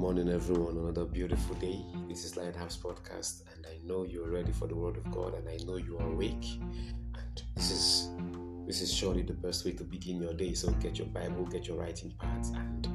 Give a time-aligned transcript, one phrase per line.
[0.00, 0.78] morning, everyone.
[0.78, 1.84] Another beautiful day.
[2.08, 5.46] This is Lighthouse Podcast, and I know you're ready for the Word of God, and
[5.46, 6.58] I know you are awake.
[7.14, 8.08] And this is
[8.66, 10.54] this is surely the best way to begin your day.
[10.54, 12.88] So get your Bible, get your writing pads, and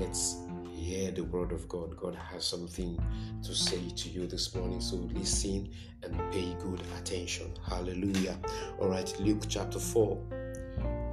[0.00, 0.38] let's
[0.72, 1.94] hear the Word of God.
[1.98, 2.98] God has something
[3.42, 5.68] to say to you this morning, so listen
[6.02, 7.52] and pay good attention.
[7.68, 8.38] Hallelujah.
[8.80, 10.18] All right, Luke chapter four.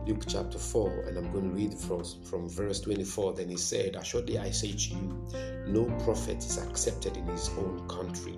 [0.07, 3.33] Luke chapter 4, and I'm going to read from, from verse 24.
[3.33, 5.27] Then he said, Assuredly I say to you,
[5.65, 8.37] no prophet is accepted in his own country.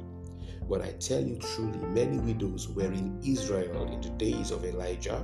[0.70, 5.20] But I tell you truly, many widows were in Israel in the days of Elijah,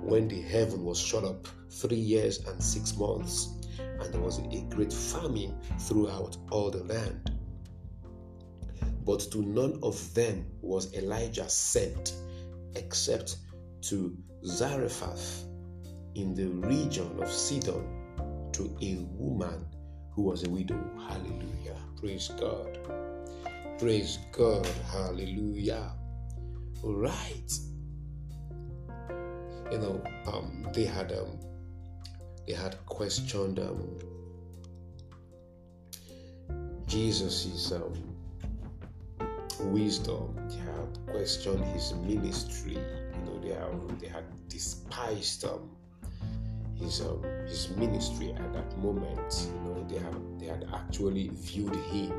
[0.00, 4.62] when the heaven was shut up three years and six months, and there was a
[4.70, 7.30] great famine throughout all the land.
[9.04, 12.14] But to none of them was Elijah sent,
[12.74, 13.36] except
[13.82, 15.44] to Zarephath
[16.14, 17.84] in the region of Sidon
[18.52, 19.66] to a woman
[20.12, 20.78] who was a widow.
[21.08, 21.76] Hallelujah.
[21.96, 22.78] Praise God.
[23.78, 24.66] Praise God.
[24.92, 25.92] Hallelujah.
[26.82, 27.52] All right.
[29.72, 31.40] You know, um, they had um,
[32.46, 33.98] they had questioned um,
[36.86, 38.14] Jesus' um,
[39.72, 40.36] wisdom.
[40.48, 42.74] They had questioned his ministry.
[42.74, 45.70] You know, they have they had despised um,
[46.76, 49.48] his um, his ministry at that moment.
[49.54, 52.12] You know, they have they had actually viewed him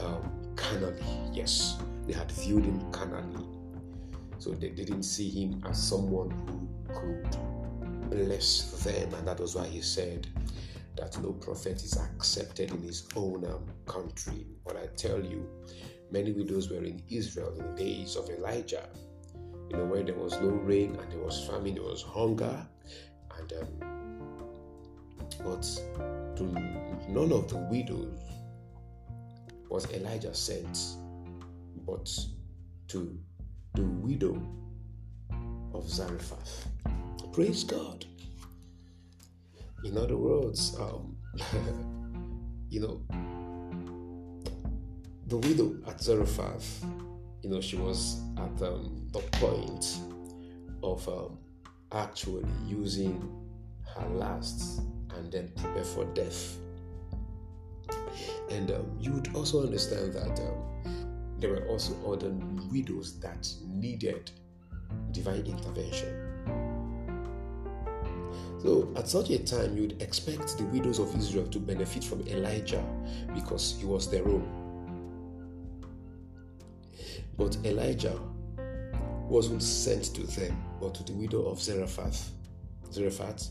[0.00, 1.02] um, carnally.
[1.32, 3.46] Yes, they had viewed him carnally.
[4.38, 7.36] So they didn't see him as someone who could
[8.10, 10.26] bless them, and that was why he said
[10.96, 14.46] that no prophet is accepted in his own um, country.
[14.64, 15.48] But I tell you,
[16.10, 18.88] many widows were in Israel in the days of Elijah.
[19.70, 22.66] You know, where there was no rain and there was famine, there was hunger,
[23.38, 23.94] and um,
[25.42, 25.62] but
[26.36, 26.44] to
[27.08, 28.18] none of the widows
[29.68, 30.78] was Elijah sent,
[31.86, 32.08] but
[32.88, 33.18] to
[33.74, 34.40] the widow
[35.72, 36.68] of Zarephath.
[37.32, 38.04] Praise God.
[39.84, 41.16] In other words, um,
[42.70, 43.00] you know,
[45.26, 46.84] the widow at Zarephath,
[47.42, 49.98] you know, she was at um, the point
[50.82, 51.38] of um,
[51.94, 53.30] actually using
[53.94, 54.80] her last
[55.16, 56.58] and then prepare for death.
[58.50, 61.04] And um, you would also understand that um,
[61.38, 62.30] there were also other
[62.70, 64.30] widows that needed
[65.12, 66.34] divine intervention.
[68.62, 72.82] So, at such a time, you'd expect the widows of Israel to benefit from Elijah
[73.34, 74.48] because he was their own.
[77.36, 78.18] But Elijah
[79.28, 82.30] wasn't sent to them, but to the widow of Zarephath.
[82.92, 83.48] Zarephath.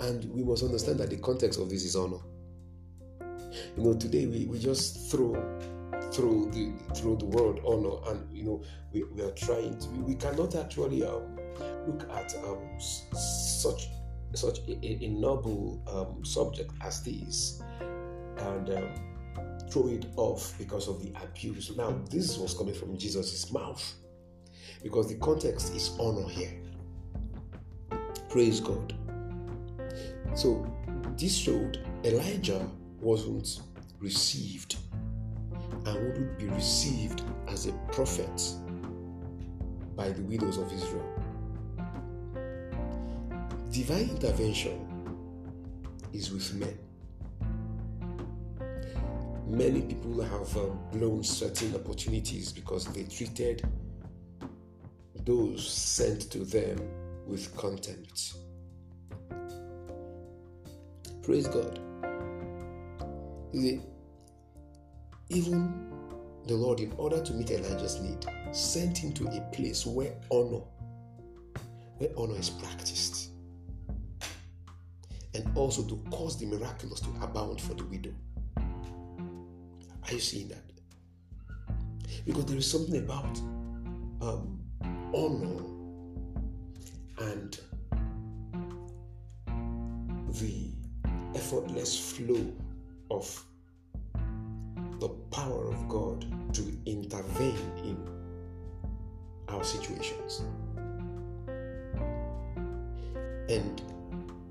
[0.00, 2.18] And we must understand that the context of this is honor.
[3.74, 5.32] You know, today we, we just throw
[6.12, 9.88] through the through the word honor, and you know we, we are trying to.
[9.88, 11.38] We cannot actually um,
[11.86, 13.88] look at um, such
[14.34, 18.88] such a, a noble um, subject as this, and um,
[19.70, 21.74] throw it off because of the abuse.
[21.74, 23.94] Now, this was coming from Jesus' mouth
[24.82, 26.52] because the context is honor here.
[28.28, 28.94] Praise God.
[30.34, 30.66] So,
[31.16, 32.68] this showed Elijah
[33.00, 33.60] wasn't
[33.98, 34.76] received
[35.86, 38.42] and wouldn't be received as a prophet
[39.94, 41.08] by the widows of Israel.
[43.70, 44.86] Divine intervention
[46.12, 46.78] is with men
[49.46, 53.66] many people have um, blown certain opportunities because they treated
[55.26, 56.80] those sent to them
[57.26, 58.34] with contempt.
[61.22, 61.80] Praise God.
[65.28, 65.90] Even
[66.46, 70.62] the Lord, in order to meet Elijah's need, sent him to a place where honor,
[71.98, 73.30] where honor is practiced,
[75.34, 78.14] and also to cause the miraculous to abound for the widow.
[78.56, 80.62] Are you seeing that?
[82.24, 83.36] Because there is something about
[84.20, 84.60] um,
[85.16, 85.62] honor
[87.18, 87.58] and
[90.28, 90.70] the
[91.34, 92.52] effortless flow
[93.10, 93.42] of
[95.00, 97.96] the power of God to intervene in
[99.48, 100.42] our situations.
[103.48, 103.80] And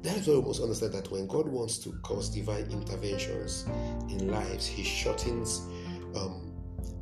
[0.02, 3.68] that's why we must understand that when God wants to cause divine interventions
[4.10, 5.68] in lives, He shortens
[6.16, 6.52] um,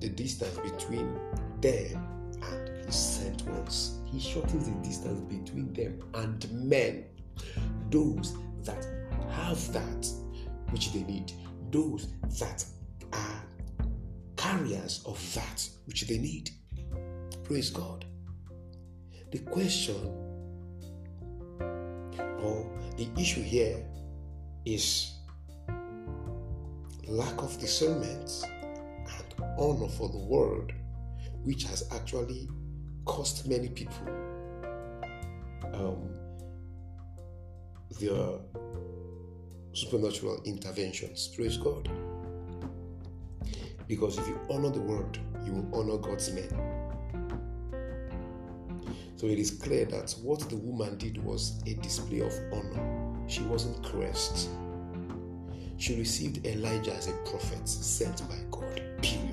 [0.01, 1.17] the distance between
[1.61, 2.12] them
[2.91, 3.99] sent ones.
[4.05, 7.05] He shortens the distance between them and men,
[7.89, 8.85] those that
[9.29, 10.07] have that
[10.71, 11.31] which they need,
[11.71, 12.07] those
[12.39, 12.65] that
[13.11, 13.43] are
[14.35, 16.51] carriers of that which they need.
[17.43, 18.05] Praise God.
[19.31, 19.95] The question
[22.39, 23.83] or the issue here
[24.65, 25.11] is
[27.07, 30.73] lack of discernment and honor for the word,
[31.43, 32.47] which has actually
[33.05, 34.07] cost many people
[35.73, 36.09] um,
[37.99, 38.39] their
[39.73, 41.27] supernatural interventions.
[41.35, 41.89] Praise God.
[43.87, 46.49] Because if you honor the word, you will honor God's men.
[49.15, 53.27] So it is clear that what the woman did was a display of honor.
[53.27, 54.49] She wasn't cursed.
[55.77, 58.81] She received Elijah as a prophet sent by God.
[59.01, 59.32] Period.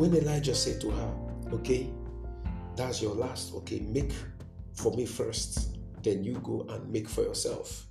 [0.00, 1.14] When Elijah said to her,
[1.52, 1.90] Okay,
[2.74, 3.52] that's your last.
[3.52, 4.14] Okay, make
[4.72, 7.86] for me first, then you go and make for yourself.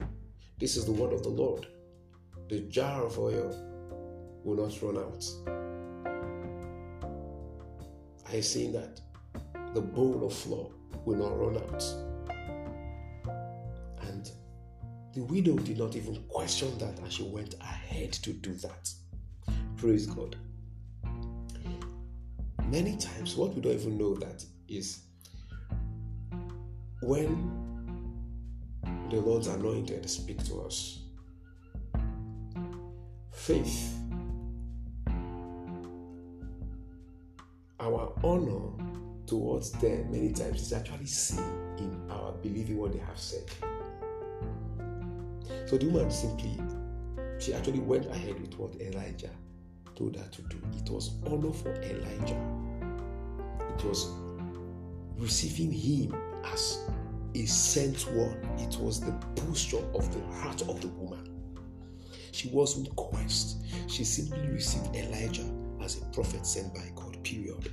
[0.58, 1.68] This is the word of the Lord.
[2.50, 3.54] The jar of oil
[4.44, 5.24] will not run out.
[8.34, 9.00] I seen that.
[9.76, 10.72] The bowl of flour
[11.06, 11.84] will not run out.
[14.02, 14.32] And
[15.14, 18.92] the widow did not even question that and she went ahead to do that.
[19.78, 20.36] Praise God.
[22.72, 25.02] Many times, what we don't even know that is
[27.02, 27.50] when
[29.10, 31.00] the Lord's anointed speak to us,
[33.34, 33.98] faith,
[37.80, 38.70] our honor
[39.26, 41.44] towards them many times is actually seen
[41.80, 43.50] in our believing what they have said.
[45.66, 46.56] So the woman simply,
[47.40, 49.32] she actually went ahead with what Elijah
[50.00, 50.58] told her to do.
[50.78, 52.42] It was honor for Elijah.
[53.78, 54.10] It was
[55.18, 56.16] receiving him
[56.46, 56.90] as
[57.36, 58.38] a sent one.
[58.58, 61.30] It was the posture of the heart of the woman.
[62.32, 63.58] She wasn't coerced.
[63.88, 65.46] She simply received Elijah
[65.84, 67.70] as a prophet sent by God, period.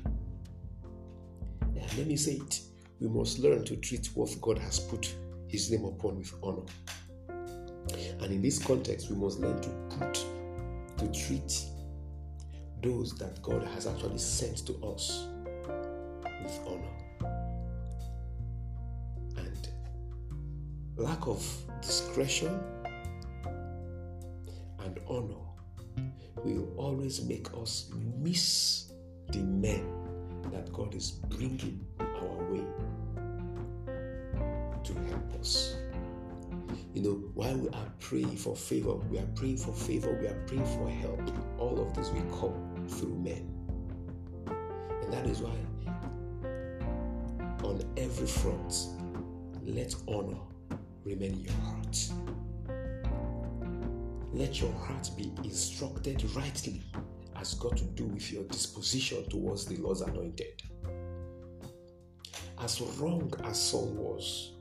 [1.96, 2.60] Let me say it.
[3.00, 5.14] We must learn to treat what God has put
[5.48, 6.64] his name upon with honor.
[8.20, 10.14] And in this context, we must learn to put,
[10.98, 11.66] to treat
[12.86, 15.26] those that God has actually sent to us
[16.42, 16.94] with honor.
[19.36, 19.68] And
[20.96, 21.44] lack of
[21.82, 22.60] discretion
[24.84, 25.42] and honor
[26.44, 28.92] will always make us miss
[29.32, 29.84] the men
[30.52, 32.64] that God is bringing our way
[34.84, 35.74] to help us.
[36.94, 40.44] You know, while we are praying for favor, we are praying for favor, we are
[40.46, 41.20] praying for help.
[41.58, 43.52] All of this will come through men.
[45.02, 45.56] And that is why,
[47.64, 48.86] on every front,
[49.62, 50.38] let honor
[51.04, 52.10] remain in your heart.
[54.32, 56.82] Let your heart be instructed rightly
[57.34, 60.62] has got to do with your disposition towards the Lord's anointed.
[62.58, 64.52] As wrong as Saul was,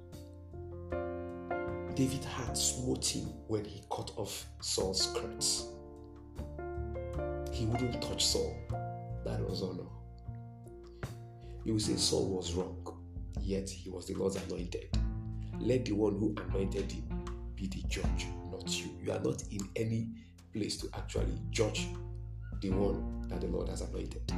[1.96, 5.70] David had smote him when he cut off Saul's skirts.
[7.56, 8.54] He wouldn't touch Saul.
[9.24, 9.88] That was honor.
[11.64, 12.86] You will say Saul was wrong,
[13.40, 14.90] yet he was the Lord's anointed.
[15.62, 17.06] Let the one who anointed him
[17.56, 18.90] be the judge, not you.
[19.02, 20.10] You are not in any
[20.52, 21.88] place to actually judge
[22.60, 24.34] the one that the Lord has anointed.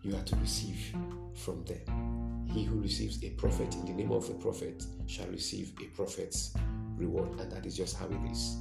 [0.00, 0.94] You are to receive
[1.34, 2.46] from them.
[2.54, 6.54] He who receives a prophet in the name of a prophet shall receive a prophet's
[6.96, 8.56] reward, and that is just how it is.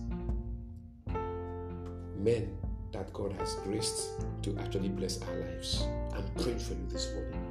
[2.17, 2.57] Men
[2.91, 5.85] that God has graced to actually bless our lives.
[6.13, 7.41] I'm praying for you this morning.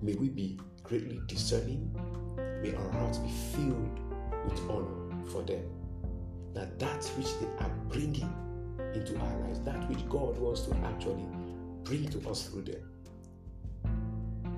[0.00, 1.94] May we be greatly discerning.
[2.62, 3.98] May our hearts be filled
[4.44, 5.62] with honor for them
[6.54, 8.32] that that which they are bringing
[8.94, 11.26] into our lives, that which God wants to actually
[11.84, 12.82] bring to us through them,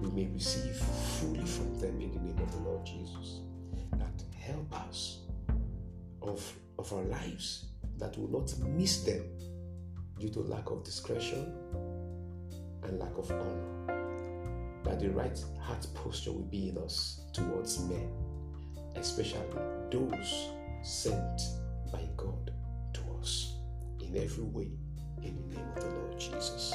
[0.01, 3.41] we may receive fully from them in the name of the Lord Jesus.
[3.93, 5.21] That help us
[6.21, 7.67] of, of our lives
[7.99, 9.23] that will not miss them
[10.19, 11.53] due to lack of discretion
[12.85, 14.83] and lack of honor.
[14.85, 18.09] That the right heart posture will be in us towards men,
[18.97, 19.41] especially
[19.91, 20.49] those
[20.83, 21.41] sent
[21.91, 22.53] by God
[22.93, 23.55] to us
[24.01, 24.71] in every way
[25.23, 26.75] in the name of the Lord Jesus.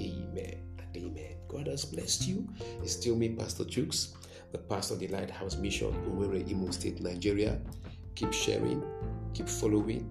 [0.00, 1.34] Amen and amen.
[1.48, 2.48] God has blessed you.
[2.82, 4.14] It's still me, Pastor Chooks,
[4.52, 7.60] the pastor of the Lighthouse Mission, Owerri, Imo State, Nigeria.
[8.14, 8.82] Keep sharing,
[9.34, 10.10] keep following,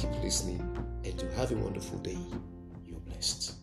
[0.00, 0.60] Keep listening
[1.04, 2.16] and you have a wonderful day.
[2.86, 3.59] You're blessed.